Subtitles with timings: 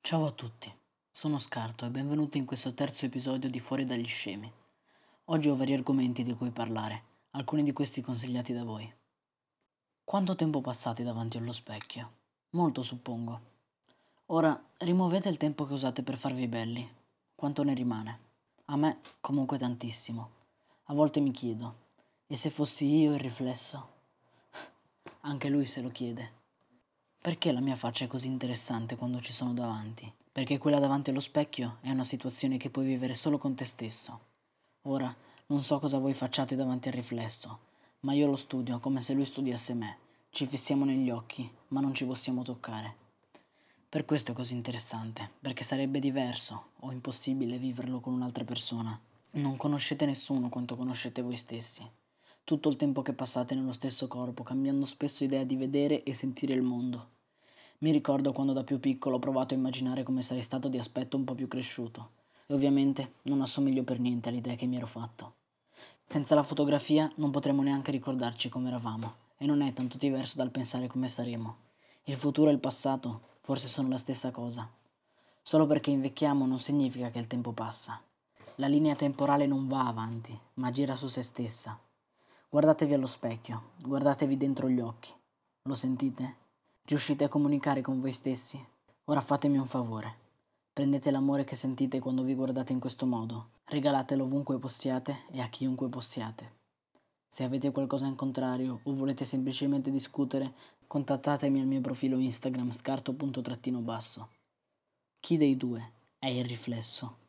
[0.00, 0.72] Ciao a tutti,
[1.10, 4.50] sono Scarto e benvenuti in questo terzo episodio di Fuori dagli scemi.
[5.26, 7.02] Oggi ho vari argomenti di cui parlare,
[7.32, 8.90] alcuni di questi consigliati da voi.
[10.04, 12.12] Quanto tempo passate davanti allo specchio?
[12.50, 13.40] Molto suppongo.
[14.26, 16.90] Ora rimuovete il tempo che usate per farvi belli.
[17.34, 18.20] Quanto ne rimane?
[18.66, 20.30] A me comunque tantissimo.
[20.84, 21.74] A volte mi chiedo,
[22.26, 23.88] e se fossi io il riflesso?
[25.20, 26.37] Anche lui se lo chiede.
[27.28, 30.10] Perché la mia faccia è così interessante quando ci sono davanti?
[30.32, 34.18] Perché quella davanti allo specchio è una situazione che puoi vivere solo con te stesso.
[34.84, 35.14] Ora,
[35.48, 37.58] non so cosa voi facciate davanti al riflesso,
[38.00, 39.98] ma io lo studio come se lui studiasse me.
[40.30, 42.94] Ci fissiamo negli occhi, ma non ci possiamo toccare.
[43.90, 48.98] Per questo è così interessante, perché sarebbe diverso o impossibile viverlo con un'altra persona.
[49.32, 51.86] Non conoscete nessuno quanto conoscete voi stessi.
[52.42, 56.54] Tutto il tempo che passate nello stesso corpo, cambiando spesso idea di vedere e sentire
[56.54, 57.16] il mondo.
[57.80, 61.16] Mi ricordo quando da più piccolo ho provato a immaginare come sarei stato di aspetto
[61.16, 62.10] un po' più cresciuto
[62.46, 65.34] e ovviamente non assomiglio per niente all'idea che mi ero fatto.
[66.04, 70.50] Senza la fotografia non potremo neanche ricordarci come eravamo e non è tanto diverso dal
[70.50, 71.56] pensare come saremo.
[72.04, 74.68] Il futuro e il passato forse sono la stessa cosa.
[75.40, 78.02] Solo perché invecchiamo non significa che il tempo passa.
[78.56, 81.78] La linea temporale non va avanti, ma gira su se stessa.
[82.48, 85.12] Guardatevi allo specchio, guardatevi dentro gli occhi.
[85.62, 86.46] Lo sentite?
[86.88, 88.58] Riuscite a comunicare con voi stessi?
[89.04, 90.16] Ora fatemi un favore.
[90.72, 95.48] Prendete l'amore che sentite quando vi guardate in questo modo, regalatelo ovunque possiate e a
[95.48, 96.52] chiunque possiate.
[97.28, 100.54] Se avete qualcosa in contrario o volete semplicemente discutere,
[100.86, 104.30] contattatemi al mio profilo Instagram scarto.trattino basso.
[105.20, 107.27] Chi dei due è il riflesso?